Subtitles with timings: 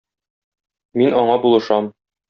[1.03, 1.95] мин аңа булышам.